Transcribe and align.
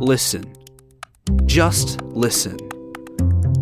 listen. 0.00 0.50
Just 1.44 2.00
listen. 2.02 2.56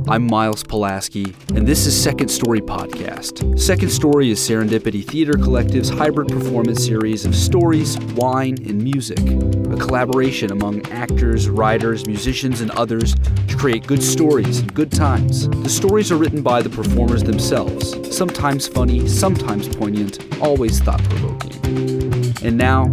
I'm 0.08 0.26
Miles 0.26 0.62
Pulaski, 0.62 1.34
and 1.54 1.66
this 1.66 1.84
is 1.84 2.00
Second 2.00 2.28
Story 2.28 2.60
Podcast. 2.60 3.58
Second 3.58 3.90
Story 3.90 4.30
is 4.30 4.38
Serendipity 4.38 5.04
Theater 5.04 5.34
Collective's 5.34 5.90
hybrid 5.90 6.28
performance 6.28 6.82
series 6.82 7.26
of 7.26 7.34
stories, 7.34 7.98
wine, 8.14 8.56
and 8.66 8.82
music, 8.82 9.18
a 9.18 9.76
collaboration 9.76 10.52
among 10.52 10.86
actors, 10.90 11.48
writers, 11.48 12.06
musicians, 12.06 12.62
and 12.62 12.70
others 12.70 13.14
to 13.48 13.56
create 13.56 13.86
good 13.86 14.02
stories 14.02 14.60
and 14.60 14.72
good 14.72 14.92
times. 14.92 15.48
The 15.48 15.68
stories 15.68 16.10
are 16.10 16.16
written 16.16 16.40
by 16.40 16.62
the 16.62 16.70
performers 16.70 17.24
themselves, 17.24 18.16
sometimes 18.16 18.66
funny, 18.68 19.06
sometimes 19.08 19.68
poignant, 19.68 20.24
always 20.40 20.80
thought 20.80 21.02
provoking. 21.04 22.34
And 22.42 22.56
now, 22.56 22.84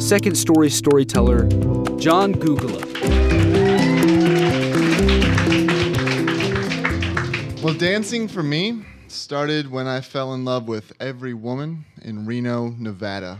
Second 0.00 0.34
Story 0.34 0.70
storyteller 0.70 1.46
John 1.98 2.34
Gugula. 2.34 2.80
Well, 7.62 7.74
dancing 7.74 8.26
for 8.26 8.42
me 8.42 8.82
started 9.08 9.70
when 9.70 9.86
I 9.86 10.00
fell 10.00 10.32
in 10.32 10.46
love 10.46 10.66
with 10.66 10.94
every 11.00 11.34
woman 11.34 11.84
in 12.00 12.24
Reno, 12.24 12.70
Nevada. 12.78 13.38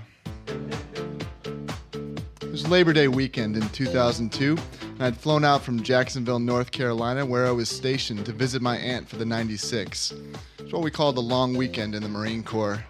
It 1.97 2.51
was 2.51 2.69
Labor 2.69 2.93
Day 2.93 3.09
weekend 3.09 3.57
in 3.57 3.67
2002, 3.71 4.59
and 4.83 5.03
I'd 5.03 5.17
flown 5.17 5.45
out 5.47 5.63
from 5.63 5.83
Jacksonville, 5.83 6.41
North 6.41 6.71
Carolina, 6.71 7.25
where 7.25 7.47
I 7.47 7.53
was 7.53 7.71
stationed 7.71 8.27
to 8.27 8.33
visit 8.33 8.61
my 8.61 8.77
aunt 8.77 9.09
for 9.09 9.17
the 9.17 9.25
96. 9.25 10.13
It's 10.59 10.73
what 10.73 10.83
we 10.83 10.91
call 10.91 11.15
the 11.15 11.23
long 11.23 11.57
weekend 11.57 11.95
in 11.95 12.03
the 12.03 12.09
Marine 12.09 12.43
Corps. 12.43 12.85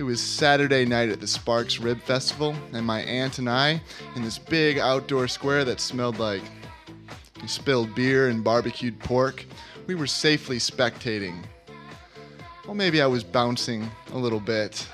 It 0.00 0.04
was 0.04 0.18
Saturday 0.18 0.86
night 0.86 1.10
at 1.10 1.20
the 1.20 1.26
Sparks 1.26 1.78
Rib 1.78 2.00
Festival, 2.00 2.56
and 2.72 2.86
my 2.86 3.02
aunt 3.02 3.38
and 3.38 3.50
I, 3.50 3.82
in 4.16 4.22
this 4.22 4.38
big 4.38 4.78
outdoor 4.78 5.28
square 5.28 5.62
that 5.66 5.78
smelled 5.78 6.18
like 6.18 6.40
spilled 7.46 7.94
beer 7.94 8.28
and 8.30 8.42
barbecued 8.42 8.98
pork, 8.98 9.44
we 9.86 9.94
were 9.94 10.06
safely 10.06 10.56
spectating. 10.56 11.44
Well, 12.64 12.74
maybe 12.74 13.02
I 13.02 13.06
was 13.08 13.22
bouncing 13.22 13.90
a 14.14 14.16
little 14.16 14.40
bit. 14.40 14.88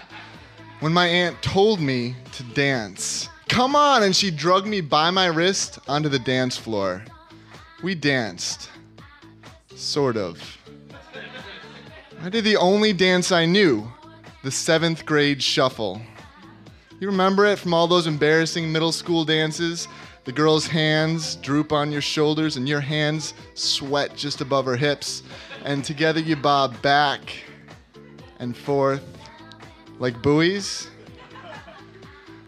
When 0.80 0.92
my 0.92 1.06
aunt 1.06 1.40
told 1.40 1.78
me 1.78 2.16
to 2.32 2.42
dance, 2.42 3.28
come 3.48 3.76
on, 3.76 4.02
and 4.02 4.16
she 4.16 4.32
drugged 4.32 4.66
me 4.66 4.80
by 4.80 5.12
my 5.12 5.26
wrist 5.26 5.78
onto 5.86 6.08
the 6.08 6.18
dance 6.18 6.56
floor. 6.56 7.04
We 7.80 7.94
danced. 7.94 8.70
Sort 9.76 10.16
of. 10.16 10.58
I 12.20 12.28
did 12.28 12.42
the 12.42 12.56
only 12.56 12.92
dance 12.92 13.30
I 13.30 13.46
knew 13.46 13.88
the 14.46 14.52
seventh 14.52 15.04
grade 15.04 15.42
shuffle. 15.42 16.00
You 17.00 17.08
remember 17.08 17.46
it 17.46 17.58
from 17.58 17.74
all 17.74 17.88
those 17.88 18.06
embarrassing 18.06 18.70
middle 18.70 18.92
school 18.92 19.24
dances? 19.24 19.88
The 20.22 20.30
girl's 20.30 20.68
hands 20.68 21.34
droop 21.34 21.72
on 21.72 21.90
your 21.90 22.00
shoulders 22.00 22.56
and 22.56 22.68
your 22.68 22.78
hands 22.78 23.34
sweat 23.54 24.14
just 24.14 24.40
above 24.40 24.64
her 24.66 24.76
hips. 24.76 25.24
And 25.64 25.84
together 25.84 26.20
you 26.20 26.36
bob 26.36 26.80
back 26.80 27.22
and 28.38 28.56
forth 28.56 29.02
like 29.98 30.22
buoys. 30.22 30.90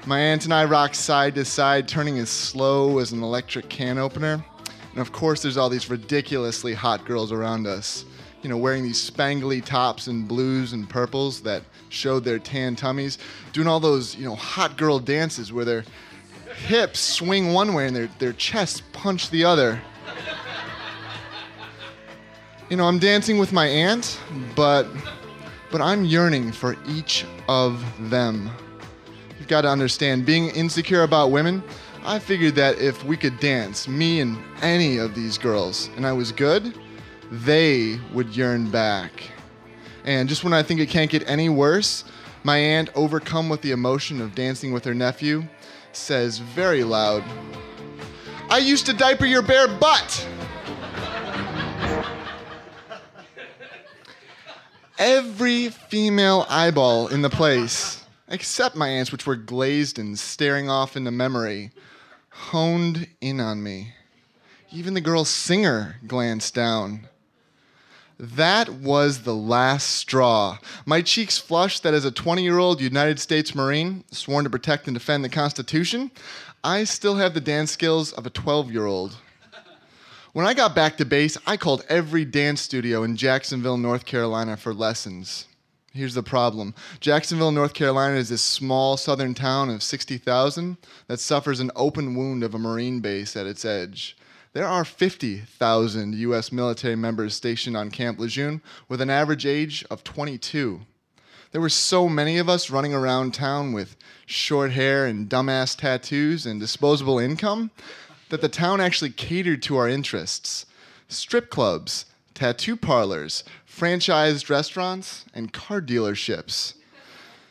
My 0.07 0.21
aunt 0.21 0.45
and 0.45 0.55
I 0.55 0.67
rock 0.67 0.95
side 0.95 1.35
to 1.35 1.45
side, 1.45 1.89
turning 1.89 2.17
as 2.21 2.31
slow 2.31 2.99
as 3.01 3.11
an 3.11 3.25
electric 3.25 3.69
can 3.69 3.99
opener. 3.99 4.45
And 4.93 5.01
of 5.01 5.11
course, 5.11 5.43
there's 5.43 5.57
all 5.57 5.69
these 5.69 5.91
ridiculously 5.91 6.75
hot 6.75 7.05
girls 7.05 7.33
around 7.33 7.67
us, 7.67 8.05
you 8.43 8.49
know, 8.49 8.57
wearing 8.57 8.83
these 8.83 9.11
spangly 9.11 9.65
tops 9.65 10.07
and 10.07 10.29
blues 10.29 10.73
and 10.73 10.89
purples 10.89 11.41
that 11.43 11.63
showed 11.89 12.25
their 12.25 12.39
tan 12.39 12.77
tummies, 12.77 13.19
doing 13.53 13.67
all 13.67 13.81
those, 13.81 14.15
you 14.17 14.25
know, 14.25 14.37
hot 14.37 14.77
girl 14.77 14.99
dances 14.99 15.53
where 15.53 15.65
they're 15.65 15.85
hips 16.67 17.01
swing 17.01 17.53
one 17.53 17.75
way 17.75 17.87
and 17.87 17.95
their, 17.95 18.09
their 18.19 18.33
chests 18.33 18.83
punch 18.93 19.31
the 19.31 19.45
other. 19.45 19.81
You 22.69 22.77
know, 22.77 22.85
I'm 22.85 22.99
dancing 22.99 23.39
with 23.39 23.53
my 23.53 23.67
aunt, 23.67 24.21
but 24.55 24.87
but 25.71 25.81
I'm 25.81 26.05
yearning 26.05 26.53
for 26.53 26.77
each 26.87 27.27
of 27.49 27.85
them. 28.11 28.51
You've 29.39 29.49
got 29.49 29.63
to 29.63 29.69
understand, 29.69 30.25
being 30.25 30.49
insecure 30.51 31.03
about 31.03 31.31
women, 31.31 31.63
I 32.05 32.19
figured 32.19 32.55
that 32.55 32.79
if 32.79 33.05
we 33.05 33.17
could 33.19 33.39
dance, 33.39 33.87
me 33.87 34.21
and 34.21 34.39
any 34.63 34.97
of 34.97 35.15
these 35.15 35.37
girls, 35.37 35.91
and 35.97 36.07
I 36.07 36.13
was 36.13 36.33
good, 36.33 36.75
they 37.31 37.99
would 38.13 38.35
yearn 38.37 38.71
back. 38.71 39.13
And 40.05 40.29
just 40.29 40.45
when 40.45 40.53
I 40.53 40.63
think 40.63 40.81
it 40.81 40.89
can't 40.89 41.11
get 41.11 41.29
any 41.29 41.49
worse, 41.49 42.05
my 42.45 42.57
aunt, 42.57 42.91
overcome 42.95 43.49
with 43.49 43.63
the 43.63 43.73
emotion 43.73 44.21
of 44.21 44.35
dancing 44.35 44.73
with 44.73 44.85
her 44.85 44.95
nephew, 44.95 45.45
says 45.93 46.39
very 46.39 46.85
loud, 46.85 47.23
I 48.51 48.59
used 48.59 48.87
to 48.87 48.93
diaper 48.95 49.27
your 49.27 49.43
bare 49.43 49.69
butt. 49.69 50.27
Every 54.99 55.69
female 55.69 56.47
eyeball 56.49 57.09
in 57.09 57.23
the 57.23 57.31
place, 57.31 58.03
except 58.29 58.75
my 58.75 58.89
aunt's, 58.89 59.13
which 59.13 59.27
were 59.27 59.37
glazed 59.37 59.99
and 59.99 60.19
staring 60.19 60.71
off 60.71 60.97
into 60.97 61.11
memory, 61.11 61.71
honed 62.31 63.07
in 63.21 63.39
on 63.39 63.63
me. 63.63 63.93
Even 64.73 64.95
the 64.95 65.01
girl 65.01 65.25
singer 65.25 65.97
glanced 66.07 66.55
down. 66.55 67.09
That 68.19 68.69
was 68.69 69.23
the 69.23 69.35
last 69.35 69.91
straw. 69.91 70.59
My 70.85 71.03
cheeks 71.03 71.39
flushed 71.39 71.85
that 71.85 71.95
as 71.95 72.05
a 72.05 72.11
20 72.11 72.43
year 72.43 72.59
old 72.59 72.81
United 72.81 73.21
States 73.21 73.55
Marine, 73.55 74.03
sworn 74.11 74.45
to 74.45 74.51
protect 74.51 74.89
and 74.89 74.95
defend 74.95 75.25
the 75.25 75.29
Constitution, 75.29 76.11
I 76.65 76.83
still 76.83 77.15
have 77.17 77.35
the 77.35 77.41
dance 77.41 77.71
skills 77.71 78.13
of 78.13 78.27
a 78.27 78.31
12 78.31 78.73
year 78.73 78.87
old. 78.87 79.17
When 80.33 80.47
I 80.47 80.55
got 80.55 80.75
back 80.75 80.97
to 80.97 81.05
base, 81.05 81.39
I 81.47 81.57
called 81.57 81.85
every 81.89 82.25
dance 82.25 82.61
studio 82.61 83.03
in 83.05 83.17
Jacksonville, 83.17 83.79
North 83.79 84.05
Carolina 84.05 84.57
for 84.57 84.75
lessons. 84.75 85.47
Here's 85.93 86.15
the 86.15 86.23
problem 86.23 86.75
Jacksonville, 87.01 87.53
North 87.53 87.73
Carolina 87.73 88.17
is 88.17 88.29
this 88.29 88.43
small 88.43 88.97
southern 88.97 89.35
town 89.35 89.71
of 89.71 89.83
60,000 89.83 90.77
that 91.07 91.21
suffers 91.21 91.61
an 91.61 91.71
open 91.77 92.17
wound 92.17 92.43
of 92.43 92.55
a 92.55 92.59
Marine 92.59 93.01
base 93.01 93.37
at 93.37 93.47
its 93.47 93.65
edge. 93.65 94.17
There 94.55 94.67
are 94.67 94.85
50,000 94.85 96.15
U.S. 96.15 96.51
military 96.51 96.97
members 96.97 97.35
stationed 97.35 97.77
on 97.77 97.91
Camp 97.91 98.19
Lejeune 98.19 98.63
with 98.89 99.01
an 99.01 99.11
average 99.11 99.45
age 99.45 99.85
of 99.91 100.03
22. 100.05 100.81
There 101.51 101.61
were 101.61 101.69
so 101.69 102.09
many 102.09 102.39
of 102.39 102.49
us 102.49 102.71
running 102.71 102.95
around 102.95 103.35
town 103.35 103.73
with 103.73 103.97
short 104.27 104.73
hair 104.73 105.07
and 105.07 105.29
dumbass 105.29 105.77
tattoos 105.77 106.47
and 106.47 106.59
disposable 106.59 107.19
income 107.19 107.71
that 108.31 108.41
the 108.41 108.49
town 108.49 108.81
actually 108.81 109.11
catered 109.11 109.63
to 109.63 109.77
our 109.77 109.89
interests. 109.89 110.67
Strip 111.09 111.51
clubs, 111.51 112.07
tattoo 112.35 112.77
parlors, 112.77 113.45
franchised 113.67 114.49
restaurants, 114.51 115.25
and 115.35 115.53
car 115.53 115.81
dealerships. 115.81 116.75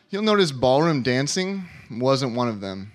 You'll 0.10 0.24
notice 0.24 0.52
ballroom 0.52 1.04
dancing 1.04 1.66
wasn't 1.92 2.36
one 2.36 2.48
of 2.48 2.62
them. 2.62 2.92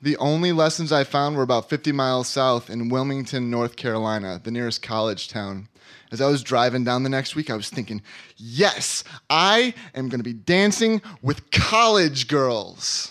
The 0.00 0.16
only 0.18 0.52
lessons 0.52 0.92
I 0.92 1.02
found 1.02 1.36
were 1.36 1.42
about 1.42 1.68
50 1.68 1.90
miles 1.90 2.28
south 2.28 2.70
in 2.70 2.88
Wilmington, 2.88 3.50
North 3.50 3.74
Carolina, 3.74 4.40
the 4.42 4.52
nearest 4.52 4.80
college 4.80 5.28
town. 5.28 5.68
As 6.12 6.20
I 6.20 6.28
was 6.28 6.42
driving 6.42 6.84
down 6.84 7.02
the 7.02 7.08
next 7.08 7.34
week, 7.34 7.50
I 7.50 7.56
was 7.56 7.68
thinking, 7.68 8.00
yes, 8.36 9.02
I 9.28 9.74
am 9.94 10.08
going 10.08 10.20
to 10.20 10.24
be 10.24 10.32
dancing 10.32 11.02
with 11.20 11.50
college 11.50 12.28
girls. 12.28 13.10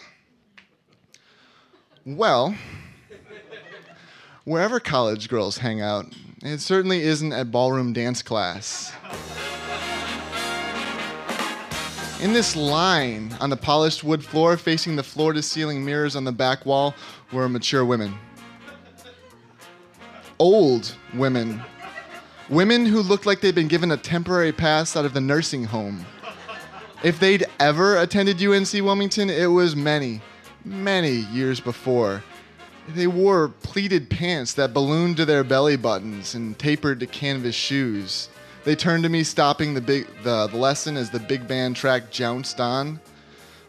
Well, 2.06 2.56
wherever 4.46 4.80
college 4.80 5.28
girls 5.28 5.58
hang 5.58 5.82
out, 5.82 6.06
it 6.42 6.60
certainly 6.60 7.02
isn't 7.02 7.34
at 7.34 7.52
ballroom 7.52 7.92
dance 7.92 8.22
class. 8.22 8.94
In 12.20 12.34
this 12.34 12.56
line 12.56 13.36
on 13.40 13.52
the 13.52 13.58
polished 13.58 14.04
wood 14.04 14.26
floor, 14.26 14.58
facing 14.58 14.96
the 14.96 15.04
floor 15.04 15.34
to 15.34 15.42
ceiling 15.44 15.86
mirrors 15.86 16.16
on 16.16 16.24
the 16.24 16.32
back 16.32 16.66
wall, 16.66 16.96
were 17.32 17.48
mature 17.48 17.86
women. 17.86 18.18
Old 20.40 20.96
women. 21.14 21.62
Women 22.50 22.88
who 22.88 23.02
looked 23.02 23.28
like 23.28 23.42
they'd 23.42 23.54
been 23.54 23.68
given 23.68 23.92
a 23.92 23.98
temporary 23.98 24.52
pass 24.52 24.96
out 24.96 25.06
of 25.06 25.14
the 25.14 25.22
nursing 25.22 25.66
home. 25.66 26.08
If 27.04 27.20
they'd 27.20 27.46
ever 27.60 27.98
attended 27.98 28.42
UNC 28.42 28.74
Wilmington, 28.74 29.30
it 29.30 29.46
was 29.46 29.76
many, 29.76 30.22
many 30.66 31.12
years 31.12 31.60
before. 31.60 32.24
They 32.96 33.06
wore 33.06 33.50
pleated 33.50 34.10
pants 34.10 34.54
that 34.54 34.74
ballooned 34.74 35.18
to 35.18 35.26
their 35.26 35.44
belly 35.44 35.76
buttons 35.76 36.34
and 36.34 36.58
tapered 36.58 37.00
to 37.02 37.06
canvas 37.06 37.54
shoes. 37.54 38.30
They 38.68 38.76
turned 38.76 39.04
to 39.04 39.10
me, 39.10 39.24
stopping 39.24 39.74
the, 39.76 39.80
big, 39.80 40.08
the, 40.24 40.48
the 40.48 40.58
lesson 40.58 40.98
as 40.98 41.10
the 41.10 41.22
big 41.22 41.48
band 41.48 41.78
track 41.78 42.12
jounced 42.12 42.60
on. 42.60 43.00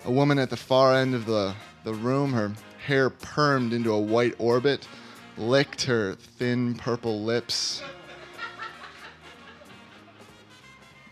A 0.04 0.10
woman 0.10 0.40
at 0.40 0.50
the 0.50 0.56
far 0.56 0.92
end 0.92 1.14
of 1.14 1.24
the, 1.24 1.54
the 1.84 1.94
room, 1.94 2.32
her 2.32 2.50
hair 2.84 3.08
permed 3.08 3.70
into 3.70 3.92
a 3.92 4.00
white 4.00 4.34
orbit, 4.40 4.88
licked 5.36 5.84
her 5.84 6.16
thin 6.16 6.74
purple 6.74 7.22
lips. 7.22 7.80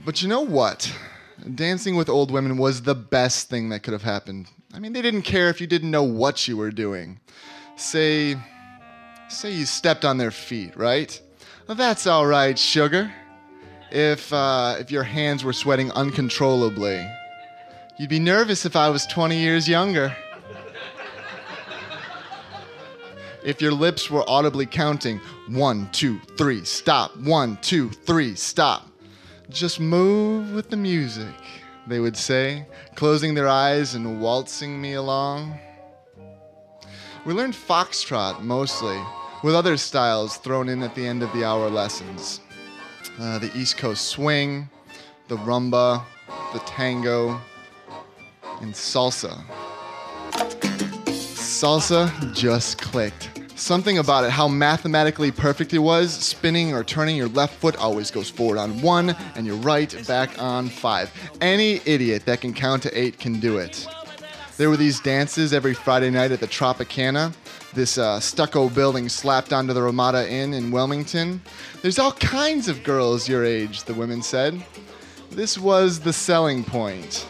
But 0.04 0.20
you 0.20 0.26
know 0.26 0.40
what? 0.40 0.92
Dancing 1.54 1.94
with 1.94 2.08
old 2.08 2.32
women 2.32 2.56
was 2.56 2.82
the 2.82 2.96
best 2.96 3.48
thing 3.48 3.68
that 3.68 3.84
could 3.84 3.92
have 3.92 4.02
happened. 4.02 4.48
I 4.74 4.80
mean, 4.80 4.94
they 4.94 5.02
didn't 5.02 5.22
care 5.22 5.48
if 5.48 5.60
you 5.60 5.68
didn't 5.68 5.92
know 5.92 6.02
what 6.02 6.48
you 6.48 6.56
were 6.56 6.72
doing. 6.72 7.20
Say, 7.76 8.34
Say 9.28 9.52
you 9.52 9.64
stepped 9.64 10.04
on 10.04 10.18
their 10.18 10.32
feet, 10.32 10.76
right? 10.76 11.22
Well, 11.68 11.76
that's 11.76 12.08
all 12.08 12.26
right, 12.26 12.58
sugar. 12.58 13.12
If 13.90 14.32
uh, 14.32 14.76
if 14.78 14.90
your 14.90 15.04
hands 15.04 15.44
were 15.44 15.52
sweating 15.52 15.92
uncontrollably, 15.92 17.08
you'd 17.96 18.10
be 18.10 18.18
nervous 18.18 18.66
if 18.66 18.74
I 18.74 18.88
was 18.88 19.06
20 19.06 19.36
years 19.38 19.68
younger. 19.68 20.14
if 23.44 23.62
your 23.62 23.72
lips 23.72 24.10
were 24.10 24.28
audibly 24.28 24.66
counting 24.66 25.20
one, 25.48 25.88
two, 25.92 26.18
three, 26.36 26.64
stop, 26.64 27.16
one, 27.16 27.58
two, 27.62 27.90
three, 27.90 28.34
stop. 28.34 28.88
Just 29.48 29.78
move 29.78 30.52
with 30.52 30.68
the 30.70 30.76
music, 30.76 31.34
they 31.86 32.00
would 32.00 32.16
say, 32.16 32.66
closing 32.96 33.34
their 33.34 33.48
eyes 33.48 33.94
and 33.94 34.20
waltzing 34.20 34.80
me 34.80 34.94
along. 34.94 35.56
We 37.24 37.32
learned 37.32 37.54
foxtrot 37.54 38.42
mostly, 38.42 39.00
with 39.44 39.54
other 39.54 39.76
styles 39.76 40.38
thrown 40.38 40.68
in 40.68 40.82
at 40.82 40.96
the 40.96 41.06
end 41.06 41.22
of 41.22 41.32
the 41.32 41.44
hour 41.44 41.70
lessons. 41.70 42.40
Uh, 43.18 43.38
the 43.38 43.50
East 43.56 43.78
Coast 43.78 44.08
swing, 44.08 44.68
the 45.28 45.36
rumba, 45.38 46.02
the 46.52 46.58
tango, 46.60 47.40
and 48.60 48.74
salsa. 48.74 49.42
Salsa 51.06 52.34
just 52.34 52.78
clicked. 52.78 53.30
Something 53.54 53.96
about 53.96 54.24
it, 54.24 54.30
how 54.30 54.48
mathematically 54.48 55.30
perfect 55.30 55.72
it 55.72 55.78
was, 55.78 56.12
spinning 56.12 56.74
or 56.74 56.84
turning 56.84 57.16
your 57.16 57.28
left 57.28 57.54
foot 57.54 57.74
always 57.76 58.10
goes 58.10 58.28
forward 58.28 58.58
on 58.58 58.82
one 58.82 59.16
and 59.34 59.46
your 59.46 59.56
right 59.56 60.06
back 60.06 60.38
on 60.38 60.68
five. 60.68 61.10
Any 61.40 61.80
idiot 61.86 62.26
that 62.26 62.42
can 62.42 62.52
count 62.52 62.82
to 62.82 62.98
eight 62.98 63.18
can 63.18 63.40
do 63.40 63.56
it. 63.56 63.88
There 64.58 64.68
were 64.68 64.76
these 64.76 65.00
dances 65.00 65.54
every 65.54 65.72
Friday 65.72 66.10
night 66.10 66.32
at 66.32 66.40
the 66.40 66.46
Tropicana, 66.46 67.34
this 67.76 67.99
uh, 67.99 68.19
stucco 68.19 68.70
building 68.70 69.06
slapped 69.06 69.52
onto 69.52 69.75
the 69.75 69.82
Ramada 69.82 70.28
Inn 70.28 70.55
in 70.55 70.70
Wilmington. 70.70 71.43
There's 71.82 71.99
all 71.99 72.12
kinds 72.12 72.69
of 72.69 72.82
girls 72.82 73.28
your 73.28 73.44
age, 73.44 73.84
the 73.84 73.93
women 73.93 74.23
said. 74.23 74.64
This 75.31 75.58
was 75.58 76.00
the 76.00 76.12
selling 76.14 76.64
point. 76.64 77.28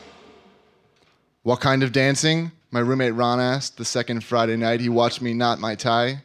What 1.43 1.59
kind 1.59 1.83
of 1.83 1.91
dancing? 1.91 2.53
My 2.71 2.79
roommate 2.79 3.15
Ron 3.15 3.41
asked 3.41 3.77
the 3.77 3.85
second 3.85 4.23
Friday 4.23 4.57
night 4.57 4.81
he 4.81 4.89
watched 4.89 5.21
me 5.21 5.35
knot 5.35 5.59
my 5.59 5.75
tie. 5.75 6.23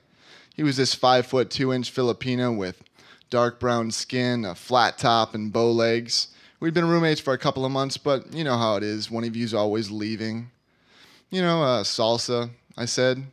He 0.56 0.62
was 0.62 0.78
this 0.78 0.94
five 0.94 1.26
foot 1.26 1.50
two 1.50 1.74
inch 1.74 1.90
Filipino 1.90 2.52
with 2.52 2.84
dark 3.32 3.60
brown 3.60 3.90
skin, 3.90 4.46
a 4.46 4.54
flat 4.54 5.00
top, 5.00 5.34
and 5.34 5.52
bow 5.52 5.72
legs. 5.72 6.28
We'd 6.60 6.76
been 6.76 6.88
roommates 6.88 7.20
for 7.20 7.34
a 7.34 7.40
couple 7.40 7.66
of 7.66 7.72
months, 7.72 7.98
but 7.98 8.32
you 8.36 8.44
know 8.44 8.58
how 8.58 8.76
it 8.76 8.84
is. 8.84 9.10
One 9.10 9.24
of 9.24 9.36
you's 9.36 9.56
always 9.56 9.90
leaving. 9.90 10.52
You 11.32 11.42
know, 11.42 11.64
uh, 11.64 11.84
salsa, 11.84 12.52
I 12.78 12.86
said. 12.86 13.26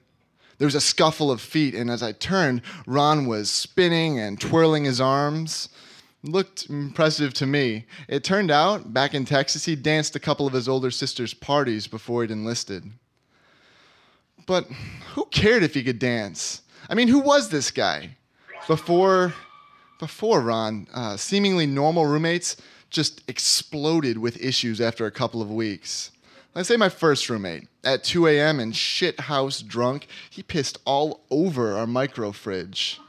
There 0.59 0.67
was 0.67 0.75
a 0.75 0.81
scuffle 0.81 1.31
of 1.31 1.41
feet, 1.41 1.75
and 1.75 1.91
as 1.91 2.03
I 2.03 2.13
turned, 2.13 2.63
Ron 2.87 3.27
was 3.27 3.49
spinning 3.49 4.19
and 4.19 4.41
twirling 4.41 4.85
his 4.85 5.01
arms. 5.01 5.69
Looked 6.25 6.69
impressive 6.69 7.33
to 7.35 7.47
me. 7.47 7.87
It 8.09 8.25
turned 8.25 8.51
out, 8.51 8.93
back 8.93 9.15
in 9.15 9.25
Texas, 9.25 9.65
he 9.65 9.77
danced 9.77 10.17
a 10.17 10.21
couple 10.21 10.49
of 10.49 10.53
his 10.53 10.69
older 10.69 10.91
sister's 10.91 11.33
parties 11.33 11.87
before 11.87 12.23
he'd 12.23 12.33
enlisted. 12.33 12.91
But 14.47 14.67
who 15.15 15.27
cared 15.27 15.63
if 15.63 15.75
he 15.75 15.85
could 15.85 16.01
dance? 16.01 16.63
I 16.91 16.95
mean, 16.95 17.07
who 17.07 17.21
was 17.21 17.51
this 17.51 17.71
guy? 17.71 18.17
Before, 18.67 19.33
before 20.01 20.41
Ron, 20.41 20.89
uh, 20.93 21.17
seemingly 21.17 21.67
normal 21.67 22.07
roommates 22.07 22.57
just 22.91 23.23
exploded 23.29 24.19
with 24.19 24.43
issues 24.43 24.81
after 24.81 25.07
a 25.07 25.11
couple 25.11 25.41
of 25.41 25.51
weeks. 25.51 26.11
Let's 26.55 26.69
say 26.69 26.77
my 26.77 26.89
first 26.89 27.29
roommate, 27.29 27.69
at 27.85 28.03
2 28.03 28.27
a.m. 28.27 28.59
and 28.59 28.75
shit 28.75 29.21
house 29.21 29.63
drunk, 29.63 30.09
he 30.29 30.43
pissed 30.43 30.79
all 30.85 31.21
over 31.31 31.77
our 31.77 31.87
micro 31.87 32.33
fridge. 32.33 33.01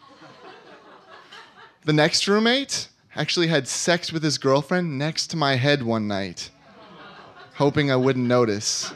the 1.86 1.94
next 1.94 2.28
roommate 2.28 2.90
actually 3.16 3.48
had 3.48 3.68
sex 3.68 4.12
with 4.12 4.24
his 4.24 4.38
girlfriend 4.38 4.98
next 4.98 5.28
to 5.28 5.38
my 5.38 5.56
head 5.56 5.82
one 5.84 6.08
night, 6.08 6.52
hoping 7.56 7.92
I 7.92 7.96
wouldn't 7.96 8.28
notice. 8.28 8.94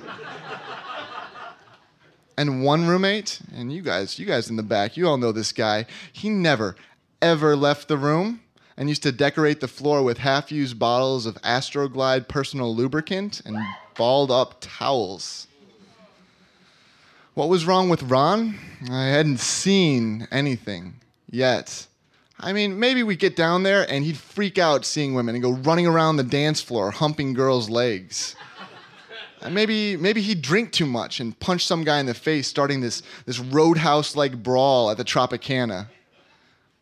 And 2.38 2.64
one 2.64 2.88
roommate, 2.88 3.40
and 3.56 3.72
you 3.72 3.82
guys, 3.82 4.18
you 4.18 4.26
guys 4.26 4.50
in 4.50 4.56
the 4.56 4.64
back, 4.64 4.98
you 4.98 5.08
all 5.08 5.18
know 5.18 5.32
this 5.32 5.52
guy, 5.52 5.86
he 6.12 6.30
never, 6.30 6.76
ever 7.22 7.56
left 7.56 7.88
the 7.88 7.98
room 7.98 8.43
and 8.78 8.90
used 8.90 9.04
to 9.04 9.12
decorate 9.12 9.60
the 9.60 9.68
floor 9.68 10.04
with 10.04 10.18
half 10.18 10.52
used 10.52 10.80
bottles 10.80 11.26
of 11.26 11.36
Astroglide 11.42 12.28
personal 12.28 12.76
lubricant 12.76 13.42
and 13.46 13.58
balled 13.96 14.32
up 14.32 14.58
towels. 14.60 15.48
What 17.34 17.50
was 17.50 17.66
wrong 17.66 17.90
with 17.90 18.04
Ron? 18.04 18.60
I 18.92 19.08
hadn't 19.08 19.40
seen 19.40 20.28
anything 20.32 20.96
yet. 21.30 21.88
I 22.40 22.54
mean, 22.54 22.80
maybe 22.80 23.04
we'd 23.04 23.20
get 23.20 23.36
down 23.36 23.64
there 23.64 23.90
and 23.90 24.04
he'd 24.04 24.18
freak 24.18 24.58
out 24.58 24.86
seeing 24.86 25.14
women 25.14 25.34
and 25.34 25.44
go 25.44 25.52
running 25.52 25.88
around 25.88 26.18
the 26.18 26.24
dance 26.24 26.62
floor 26.62 26.92
humping 26.92 27.34
girls' 27.34 27.70
legs. 27.70 28.36
And 29.42 29.54
maybe 29.54 29.98
maybe 29.98 30.22
he'd 30.22 30.42
drink 30.42 30.72
too 30.72 30.86
much 30.86 31.20
and 31.20 31.38
punch 31.40 31.66
some 31.66 31.84
guy 31.84 32.00
in 32.00 32.06
the 32.06 32.14
face, 32.14 32.48
starting 32.48 32.82
this, 32.82 33.02
this 33.26 33.40
roadhouse-like 33.40 34.42
brawl 34.42 34.90
at 34.90 34.98
the 34.98 35.04
Tropicana. 35.04 35.88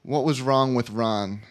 What 0.03 0.25
was 0.25 0.41
wrong 0.41 0.75
with 0.75 0.89
Ron? 0.89 1.41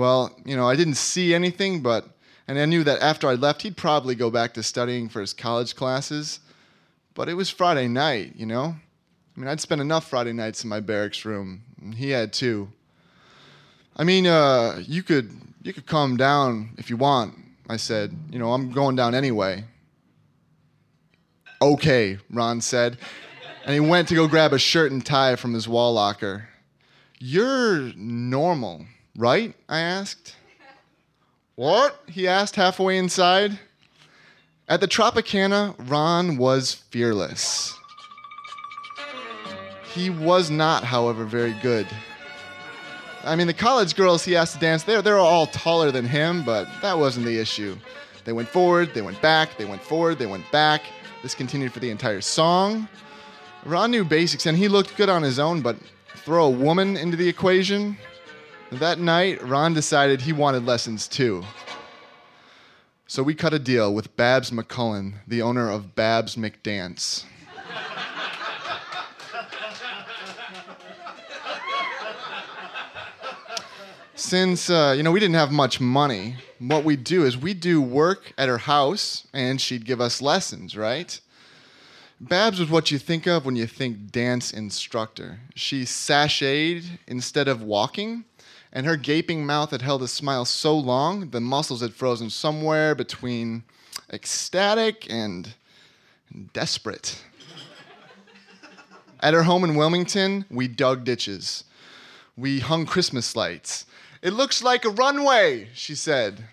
Well, 0.00 0.34
you 0.46 0.56
know, 0.56 0.66
I 0.66 0.76
didn't 0.76 0.94
see 0.94 1.34
anything, 1.34 1.82
but 1.82 2.06
and 2.48 2.58
I 2.58 2.64
knew 2.64 2.82
that 2.84 3.02
after 3.02 3.28
I 3.28 3.34
left, 3.34 3.60
he'd 3.60 3.76
probably 3.76 4.14
go 4.14 4.30
back 4.30 4.54
to 4.54 4.62
studying 4.62 5.10
for 5.10 5.20
his 5.20 5.34
college 5.34 5.76
classes. 5.76 6.40
But 7.12 7.28
it 7.28 7.34
was 7.34 7.50
Friday 7.50 7.86
night, 7.86 8.32
you 8.34 8.46
know? 8.46 8.74
I 9.36 9.38
mean, 9.38 9.46
I'd 9.46 9.60
spent 9.60 9.82
enough 9.82 10.08
Friday 10.08 10.32
nights 10.32 10.64
in 10.64 10.70
my 10.70 10.80
barracks 10.80 11.26
room, 11.26 11.60
he 11.94 12.08
had 12.08 12.32
too. 12.32 12.72
I 13.94 14.04
mean, 14.04 14.26
uh, 14.26 14.82
you 14.86 15.02
could 15.02 15.32
you 15.62 15.74
could 15.74 15.84
calm 15.84 16.16
down 16.16 16.70
if 16.78 16.88
you 16.88 16.96
want. 16.96 17.34
I 17.68 17.76
said, 17.76 18.16
you 18.30 18.38
know, 18.38 18.54
I'm 18.54 18.72
going 18.72 18.96
down 18.96 19.14
anyway. 19.14 19.64
Okay, 21.60 22.16
Ron 22.30 22.62
said, 22.62 22.96
and 23.66 23.74
he 23.74 23.80
went 23.80 24.08
to 24.08 24.14
go 24.14 24.26
grab 24.26 24.54
a 24.54 24.58
shirt 24.58 24.92
and 24.92 25.04
tie 25.04 25.36
from 25.36 25.52
his 25.52 25.68
wall 25.68 25.92
locker. 25.92 26.48
You're 27.18 27.92
normal, 27.96 28.86
right? 29.16 29.54
I 29.68 29.80
asked. 29.80 30.34
What? 31.56 32.00
He 32.08 32.26
asked 32.26 32.56
halfway 32.56 32.96
inside. 32.98 33.58
At 34.68 34.80
the 34.80 34.88
Tropicana, 34.88 35.74
Ron 35.90 36.36
was 36.36 36.74
fearless. 36.74 37.76
He 39.92 40.08
was 40.08 40.50
not, 40.50 40.84
however, 40.84 41.24
very 41.24 41.54
good. 41.60 41.86
I 43.24 43.36
mean, 43.36 43.48
the 43.48 43.52
college 43.52 43.96
girls 43.96 44.24
he 44.24 44.36
asked 44.36 44.54
to 44.54 44.60
dance 44.60 44.84
there, 44.84 45.02
they're 45.02 45.18
all 45.18 45.46
taller 45.46 45.90
than 45.90 46.06
him, 46.06 46.44
but 46.44 46.68
that 46.80 46.96
wasn't 46.96 47.26
the 47.26 47.38
issue. 47.38 47.76
They 48.24 48.32
went 48.32 48.48
forward, 48.48 48.94
they 48.94 49.02
went 49.02 49.20
back, 49.20 49.58
they 49.58 49.64
went 49.64 49.82
forward, 49.82 50.18
they 50.18 50.26
went 50.26 50.50
back. 50.52 50.82
This 51.22 51.34
continued 51.34 51.72
for 51.72 51.80
the 51.80 51.90
entire 51.90 52.20
song. 52.20 52.88
Ron 53.66 53.90
knew 53.90 54.04
basics 54.04 54.46
and 54.46 54.56
he 54.56 54.68
looked 54.68 54.96
good 54.96 55.08
on 55.08 55.22
his 55.22 55.38
own, 55.38 55.60
but 55.60 55.76
throw 56.16 56.46
a 56.46 56.50
woman 56.50 56.96
into 56.96 57.16
the 57.16 57.28
equation? 57.28 57.98
That 58.72 59.00
night, 59.00 59.42
Ron 59.42 59.74
decided 59.74 60.20
he 60.20 60.32
wanted 60.32 60.64
lessons 60.64 61.08
too. 61.08 61.44
So 63.08 63.20
we 63.20 63.34
cut 63.34 63.52
a 63.52 63.58
deal 63.58 63.92
with 63.92 64.16
Babs 64.16 64.52
McCullen, 64.52 65.14
the 65.26 65.42
owner 65.42 65.68
of 65.68 65.96
Babs 65.96 66.36
McDance. 66.36 67.24
Since 74.14 74.70
uh, 74.70 74.94
you 74.96 75.02
know 75.02 75.10
we 75.10 75.18
didn't 75.18 75.34
have 75.34 75.50
much 75.50 75.80
money, 75.80 76.36
what 76.60 76.84
we'd 76.84 77.02
do 77.02 77.24
is 77.24 77.36
we'd 77.36 77.60
do 77.60 77.82
work 77.82 78.32
at 78.38 78.48
her 78.48 78.58
house, 78.58 79.26
and 79.32 79.60
she'd 79.60 79.84
give 79.84 80.00
us 80.00 80.22
lessons, 80.22 80.76
right? 80.76 81.18
Babs 82.20 82.60
was 82.60 82.70
what 82.70 82.90
you 82.90 82.98
think 82.98 83.26
of 83.26 83.46
when 83.46 83.56
you 83.56 83.66
think 83.66 84.12
dance 84.12 84.52
instructor. 84.52 85.40
She 85.54 85.82
sashayed 85.84 86.84
instead 87.06 87.48
of 87.48 87.62
walking, 87.62 88.24
and 88.72 88.86
her 88.86 88.96
gaping 88.96 89.44
mouth 89.44 89.70
had 89.70 89.82
held 89.82 90.02
a 90.02 90.08
smile 90.08 90.44
so 90.44 90.76
long 90.76 91.30
the 91.30 91.40
muscles 91.40 91.80
had 91.80 91.94
frozen 91.94 92.30
somewhere 92.30 92.94
between 92.94 93.64
ecstatic 94.12 95.06
and 95.10 95.54
desperate. 96.52 97.22
At 99.20 99.34
her 99.34 99.42
home 99.42 99.64
in 99.64 99.74
Wilmington, 99.74 100.46
we 100.50 100.66
dug 100.66 101.04
ditches. 101.04 101.64
We 102.36 102.60
hung 102.60 102.86
Christmas 102.86 103.36
lights. 103.36 103.84
It 104.22 104.32
looks 104.32 104.62
like 104.62 104.84
a 104.84 104.90
runway, 104.90 105.68
she 105.74 105.94
said. 105.94 106.44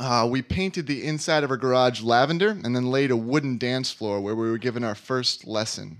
Uh, 0.00 0.26
we 0.28 0.42
painted 0.42 0.86
the 0.86 1.04
inside 1.04 1.44
of 1.44 1.50
her 1.50 1.56
garage 1.56 2.02
lavender 2.02 2.50
and 2.50 2.74
then 2.74 2.90
laid 2.90 3.12
a 3.12 3.16
wooden 3.16 3.58
dance 3.58 3.92
floor 3.92 4.20
where 4.20 4.34
we 4.34 4.50
were 4.50 4.58
given 4.58 4.82
our 4.82 4.96
first 4.96 5.46
lesson. 5.46 5.98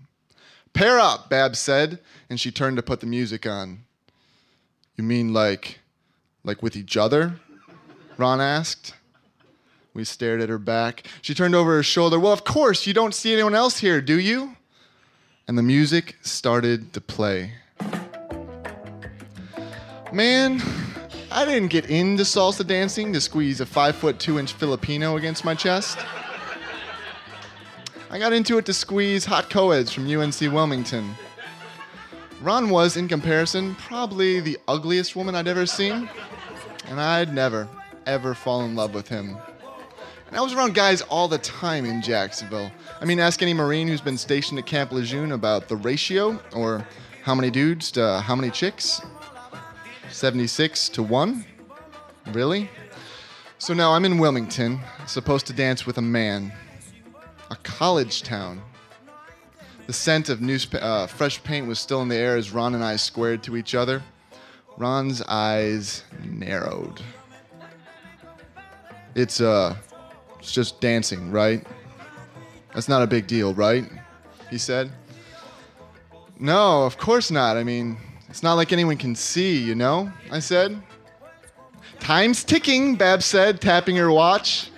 Pair 0.72 0.98
up, 0.98 1.30
Bab 1.30 1.54
said, 1.54 2.00
and 2.28 2.40
she 2.40 2.50
turned 2.50 2.76
to 2.76 2.82
put 2.82 2.98
the 2.98 3.06
music 3.06 3.46
on. 3.46 3.84
You 4.96 5.04
mean 5.04 5.32
like, 5.32 5.80
like 6.44 6.62
with 6.62 6.76
each 6.76 6.96
other? 6.96 7.34
Ron 8.16 8.40
asked. 8.40 8.94
We 9.92 10.04
stared 10.04 10.40
at 10.40 10.48
her 10.48 10.58
back. 10.58 11.06
She 11.22 11.34
turned 11.34 11.54
over 11.54 11.76
her 11.76 11.82
shoulder. 11.82 12.18
Well, 12.18 12.32
of 12.32 12.44
course, 12.44 12.86
you 12.86 12.94
don't 12.94 13.14
see 13.14 13.32
anyone 13.32 13.54
else 13.54 13.78
here, 13.78 14.00
do 14.00 14.18
you? 14.18 14.56
And 15.46 15.56
the 15.58 15.62
music 15.62 16.16
started 16.22 16.92
to 16.94 17.00
play. 17.00 17.52
Man, 20.12 20.62
I 21.30 21.44
didn't 21.44 21.68
get 21.68 21.90
into 21.90 22.22
salsa 22.22 22.66
dancing 22.66 23.12
to 23.12 23.20
squeeze 23.20 23.60
a 23.60 23.66
five 23.66 23.96
foot 23.96 24.18
two 24.18 24.38
inch 24.38 24.52
Filipino 24.52 25.16
against 25.16 25.44
my 25.44 25.54
chest. 25.54 25.98
I 28.10 28.18
got 28.18 28.32
into 28.32 28.58
it 28.58 28.66
to 28.66 28.72
squeeze 28.72 29.24
hot 29.24 29.50
co-eds 29.50 29.92
from 29.92 30.08
UNC 30.08 30.40
Wilmington. 30.40 31.16
Ron 32.44 32.68
was, 32.68 32.98
in 32.98 33.08
comparison, 33.08 33.74
probably 33.76 34.38
the 34.38 34.58
ugliest 34.68 35.16
woman 35.16 35.34
I'd 35.34 35.48
ever 35.48 35.64
seen, 35.64 36.10
and 36.88 37.00
I'd 37.00 37.32
never, 37.32 37.66
ever 38.04 38.34
fall 38.34 38.66
in 38.66 38.74
love 38.76 38.92
with 38.92 39.08
him. 39.08 39.38
And 40.28 40.36
I 40.36 40.42
was 40.42 40.52
around 40.52 40.74
guys 40.74 41.00
all 41.00 41.26
the 41.26 41.38
time 41.38 41.86
in 41.86 42.02
Jacksonville. 42.02 42.70
I 43.00 43.06
mean, 43.06 43.18
ask 43.18 43.40
any 43.40 43.54
Marine 43.54 43.88
who's 43.88 44.02
been 44.02 44.18
stationed 44.18 44.58
at 44.58 44.66
Camp 44.66 44.92
Lejeune 44.92 45.32
about 45.32 45.68
the 45.68 45.76
ratio, 45.76 46.38
or 46.54 46.86
how 47.22 47.34
many 47.34 47.50
dudes 47.50 47.90
to 47.92 48.20
how 48.20 48.36
many 48.36 48.50
chicks. 48.50 49.00
76 50.10 50.90
to 50.90 51.02
1? 51.02 51.46
Really? 52.34 52.68
So 53.56 53.72
now 53.72 53.92
I'm 53.92 54.04
in 54.04 54.18
Wilmington, 54.18 54.80
supposed 55.06 55.46
to 55.46 55.54
dance 55.54 55.86
with 55.86 55.96
a 55.96 56.02
man. 56.02 56.52
A 57.50 57.56
college 57.56 58.22
town. 58.22 58.60
The 59.86 59.92
scent 59.92 60.30
of 60.30 60.40
new, 60.40 60.58
uh, 60.72 61.06
fresh 61.06 61.42
paint 61.42 61.66
was 61.66 61.78
still 61.78 62.00
in 62.02 62.08
the 62.08 62.16
air 62.16 62.36
as 62.36 62.52
Ron 62.52 62.74
and 62.74 62.82
I 62.82 62.96
squared 62.96 63.42
to 63.44 63.56
each 63.56 63.74
other. 63.74 64.02
Ron's 64.76 65.22
eyes 65.22 66.04
narrowed. 66.24 67.02
It's, 69.14 69.40
uh, 69.40 69.76
it's 70.38 70.52
just 70.52 70.80
dancing, 70.80 71.30
right? 71.30 71.66
That's 72.72 72.88
not 72.88 73.02
a 73.02 73.06
big 73.06 73.26
deal, 73.26 73.54
right? 73.54 73.84
He 74.50 74.58
said. 74.58 74.90
No, 76.38 76.84
of 76.84 76.98
course 76.98 77.30
not. 77.30 77.56
I 77.56 77.62
mean, 77.62 77.96
it's 78.28 78.42
not 78.42 78.54
like 78.54 78.72
anyone 78.72 78.96
can 78.96 79.14
see, 79.14 79.56
you 79.56 79.74
know? 79.74 80.12
I 80.30 80.40
said. 80.40 80.82
Time's 82.00 82.42
ticking, 82.42 82.96
Bab 82.96 83.22
said, 83.22 83.60
tapping 83.60 83.96
her 83.96 84.10
watch. 84.10 84.70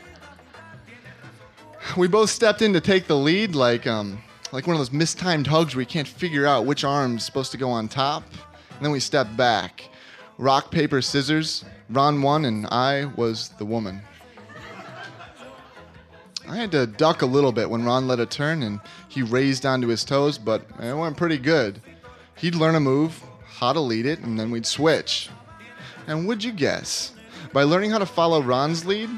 We 1.97 2.09
both 2.09 2.31
stepped 2.31 2.61
in 2.61 2.73
to 2.73 2.81
take 2.81 3.07
the 3.07 3.17
lead, 3.17 3.55
like 3.55 3.87
um, 3.87 4.21
like 4.53 4.67
one 4.67 4.75
of 4.75 4.81
those 4.81 4.93
mistimed 4.93 5.47
hugs 5.47 5.75
where 5.75 5.83
you 5.83 5.87
can't 5.87 6.09
figure 6.09 6.47
out 6.47 6.67
which 6.67 6.85
arm's 6.85 7.25
supposed 7.25 7.53
to 7.53 7.59
go 7.59 7.71
on 7.71 7.89
top. 7.89 8.23
And 8.77 8.85
then 8.85 8.93
we 8.93 9.01
stepped 9.01 9.37
back. 9.37 9.89
Rock, 10.39 10.71
paper, 10.71 11.01
scissors. 11.03 11.65
Ron 11.89 12.21
won, 12.23 12.45
and 12.45 12.67
I 12.67 13.07
was 13.17 13.51
the 13.59 13.65
woman. 13.65 14.03
I 16.49 16.57
had 16.57 16.71
to 16.73 16.87
duck 16.87 17.23
a 17.23 17.27
little 17.27 17.51
bit 17.51 17.69
when 17.69 17.85
Ron 17.85 18.07
led 18.07 18.21
a 18.21 18.27
turn, 18.27 18.63
and 18.63 18.81
he 19.09 19.23
raised 19.23 19.67
onto 19.67 19.89
his 19.89 20.05
toes, 20.05 20.39
but 20.39 20.65
it 20.81 20.95
went 20.95 21.17
pretty 21.17 21.39
good. 21.39 21.81
He'd 22.37 22.55
learn 22.55 22.77
a 22.77 22.81
move, 22.81 23.21
how 23.47 23.73
to 23.73 23.81
lead 23.81 24.07
it, 24.07 24.21
and 24.21 24.39
then 24.39 24.51
we'd 24.51 24.67
switch. 24.67 25.29
And 26.07 26.29
would 26.29 26.45
you 26.45 26.53
guess? 26.53 27.13
By 27.53 27.65
learning 27.65 27.91
how 27.91 27.99
to 27.99 28.07
follow 28.07 28.43
Ron's 28.43 28.85
lead, 28.85 29.11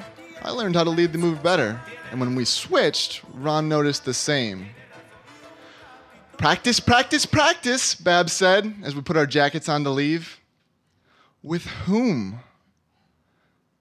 I 0.42 0.50
learned 0.50 0.76
how 0.76 0.85
to 0.85 0.90
lead 0.90 1.12
the 1.12 1.18
move 1.18 1.42
better. 1.42 1.78
And 2.11 2.20
when 2.20 2.35
we 2.35 2.44
switched, 2.44 3.23
Ron 3.35 3.68
noticed 3.68 4.04
the 4.04 4.14
same. 4.14 4.68
Practice, 6.38 6.78
practice, 6.78 7.26
practice, 7.26 7.97
Bab 7.97 8.30
said 8.30 8.73
as 8.85 8.95
we 8.95 9.02
put 9.02 9.16
our 9.16 9.26
jackets 9.26 9.68
on 9.68 9.83
to 9.83 9.90
leave. 9.90 10.38
With 11.42 11.66
whom? 11.66 12.38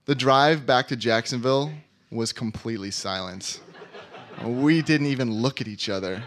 The 0.06 0.16
drive 0.16 0.66
back 0.66 0.88
to 0.88 0.96
Jacksonville 0.96 1.72
was 2.10 2.34
completely 2.34 2.90
silent. 2.90 3.60
We 4.44 4.82
didn't 4.82 5.06
even 5.06 5.32
look 5.32 5.62
at 5.62 5.68
each 5.68 5.88
other. 5.88 6.24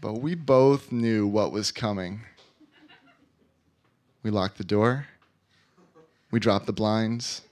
But 0.00 0.14
we 0.14 0.34
both 0.34 0.90
knew 0.90 1.28
what 1.28 1.52
was 1.52 1.70
coming. 1.70 2.22
We 4.24 4.32
locked 4.32 4.58
the 4.58 4.64
door. 4.64 5.06
We 6.32 6.40
dropped 6.40 6.66
the 6.66 6.72
blinds. 6.72 7.42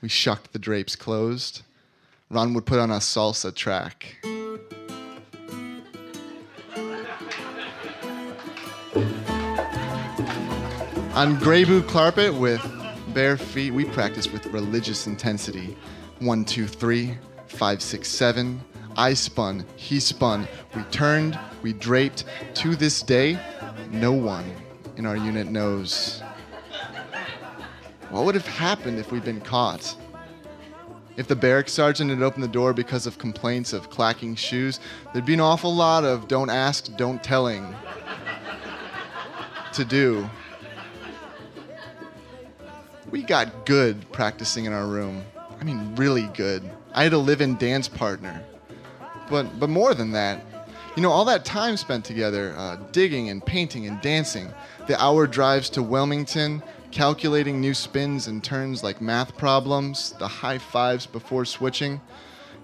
We 0.00 0.08
shucked 0.08 0.52
the 0.52 0.60
drapes 0.60 0.94
closed. 0.94 1.62
Ron 2.30 2.54
would 2.54 2.66
put 2.66 2.78
on 2.78 2.92
a 2.92 2.98
salsa 2.98 3.52
track. 3.52 4.24
On 11.20 11.36
Greybu 11.36 11.86
carpet 11.86 12.32
with 12.32 12.66
bare 13.12 13.36
feet, 13.36 13.72
we 13.74 13.84
practiced 13.84 14.32
with 14.32 14.46
religious 14.46 15.06
intensity. 15.06 15.76
One, 16.18 16.46
two, 16.46 16.66
three, 16.66 17.18
five, 17.46 17.82
six, 17.82 18.08
seven. 18.08 18.58
I 18.96 19.12
spun, 19.12 19.66
he 19.76 20.00
spun. 20.00 20.48
We 20.74 20.82
turned, 20.84 21.38
we 21.60 21.74
draped. 21.74 22.24
To 22.54 22.74
this 22.74 23.02
day, 23.02 23.38
no 23.90 24.12
one 24.12 24.50
in 24.96 25.04
our 25.04 25.14
unit 25.14 25.48
knows. 25.48 26.22
What 28.08 28.24
would 28.24 28.34
have 28.34 28.46
happened 28.46 28.98
if 28.98 29.12
we'd 29.12 29.22
been 29.22 29.42
caught? 29.42 29.94
If 31.18 31.28
the 31.28 31.36
barracks 31.36 31.74
sergeant 31.74 32.08
had 32.08 32.22
opened 32.22 32.44
the 32.44 32.48
door 32.48 32.72
because 32.72 33.06
of 33.06 33.18
complaints 33.18 33.74
of 33.74 33.90
clacking 33.90 34.36
shoes, 34.36 34.80
there'd 35.12 35.26
be 35.26 35.34
an 35.34 35.40
awful 35.40 35.74
lot 35.74 36.02
of 36.02 36.28
don't 36.28 36.48
ask, 36.48 36.96
don't 36.96 37.22
telling 37.22 37.76
to 39.74 39.84
do. 39.84 40.26
We 43.10 43.22
got 43.22 43.66
good 43.66 44.10
practicing 44.12 44.66
in 44.66 44.72
our 44.72 44.86
room. 44.86 45.24
I 45.60 45.64
mean, 45.64 45.94
really 45.96 46.28
good. 46.34 46.68
I 46.94 47.02
had 47.02 47.12
a 47.12 47.18
live 47.18 47.40
in 47.40 47.56
dance 47.56 47.88
partner. 47.88 48.42
But, 49.28 49.58
but 49.58 49.68
more 49.68 49.94
than 49.94 50.12
that, 50.12 50.44
you 50.96 51.02
know, 51.02 51.10
all 51.10 51.24
that 51.24 51.44
time 51.44 51.76
spent 51.76 52.04
together, 52.04 52.54
uh, 52.56 52.76
digging 52.92 53.30
and 53.30 53.44
painting 53.44 53.86
and 53.86 54.00
dancing, 54.00 54.52
the 54.86 55.00
hour 55.02 55.26
drives 55.26 55.70
to 55.70 55.82
Wilmington, 55.82 56.62
calculating 56.90 57.60
new 57.60 57.74
spins 57.74 58.26
and 58.26 58.42
turns 58.42 58.82
like 58.82 59.00
math 59.00 59.36
problems, 59.36 60.12
the 60.18 60.28
high 60.28 60.58
fives 60.58 61.06
before 61.06 61.44
switching. 61.44 62.00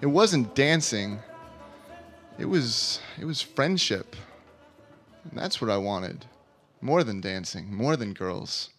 It 0.00 0.06
wasn't 0.06 0.54
dancing. 0.54 1.18
It 2.38 2.46
was 2.46 3.00
it 3.18 3.24
was 3.24 3.40
friendship. 3.40 4.14
And 5.30 5.38
that's 5.38 5.60
what 5.60 5.70
I 5.70 5.76
wanted. 5.76 6.26
More 6.80 7.02
than 7.02 7.20
dancing, 7.20 7.74
more 7.74 7.96
than 7.96 8.12
girls. 8.12 8.70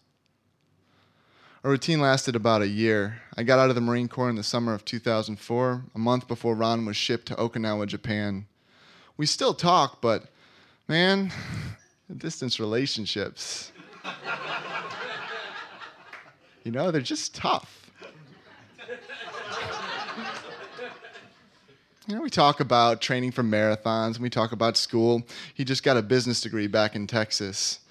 Our 1.67 1.71
routine 1.71 1.99
lasted 1.99 2.33
about 2.33 2.61
a 2.61 2.67
year. 2.69 3.19
I 3.35 3.43
got 3.43 3.59
out 3.59 3.67
of 3.67 3.75
the 3.75 3.81
Marine 3.81 4.07
Corps 4.07 4.29
in 4.29 4.37
the 4.37 4.41
summer 4.41 4.73
of 4.73 4.85
2004, 4.85 5.83
a 5.93 5.99
month 5.99 6.25
before 6.25 6.55
Ron 6.55 6.85
was 6.85 6.95
shipped 6.95 7.27
to 7.27 7.35
Okinawa, 7.35 7.87
Japan. 7.87 8.45
We 9.17 9.25
still 9.25 9.53
talk, 9.53 9.99
but 9.99 10.31
man, 10.87 11.29
distance 12.17 12.61
relationships. 12.61 13.73
you 16.63 16.71
know, 16.71 16.89
they're 16.89 17.01
just 17.01 17.35
tough. 17.35 17.91
You 22.07 22.15
know, 22.15 22.21
we 22.21 22.29
talk 22.29 22.61
about 22.61 23.01
training 23.01 23.33
for 23.33 23.43
marathons 23.43 24.13
and 24.13 24.19
we 24.19 24.29
talk 24.29 24.53
about 24.53 24.77
school. 24.77 25.27
He 25.53 25.65
just 25.65 25.83
got 25.83 25.97
a 25.97 26.01
business 26.01 26.39
degree 26.39 26.67
back 26.67 26.95
in 26.95 27.07
Texas. 27.07 27.81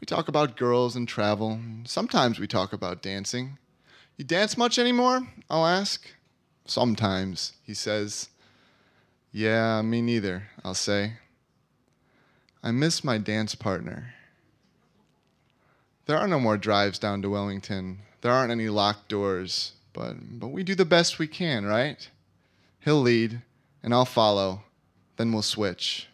We 0.00 0.06
talk 0.06 0.28
about 0.28 0.56
girls 0.56 0.96
and 0.96 1.08
travel. 1.08 1.60
Sometimes 1.84 2.38
we 2.38 2.46
talk 2.46 2.72
about 2.72 3.02
dancing. 3.02 3.58
You 4.16 4.24
dance 4.24 4.56
much 4.56 4.78
anymore? 4.78 5.26
I'll 5.48 5.66
ask. 5.66 6.06
Sometimes, 6.66 7.52
he 7.62 7.74
says. 7.74 8.28
Yeah, 9.32 9.82
me 9.82 10.00
neither, 10.00 10.48
I'll 10.64 10.74
say. 10.74 11.14
I 12.62 12.70
miss 12.70 13.02
my 13.02 13.18
dance 13.18 13.54
partner. 13.54 14.14
There 16.06 16.18
are 16.18 16.28
no 16.28 16.38
more 16.38 16.56
drives 16.56 16.98
down 16.98 17.22
to 17.22 17.30
Wilmington. 17.30 18.00
There 18.20 18.32
aren't 18.32 18.52
any 18.52 18.68
locked 18.68 19.08
doors, 19.08 19.72
but 19.92 20.14
but 20.38 20.48
we 20.48 20.62
do 20.62 20.74
the 20.74 20.84
best 20.84 21.18
we 21.18 21.26
can, 21.26 21.66
right? 21.66 22.08
He'll 22.80 23.00
lead, 23.00 23.42
and 23.82 23.92
I'll 23.92 24.04
follow. 24.04 24.62
Then 25.16 25.32
we'll 25.32 25.42
switch. 25.42 26.08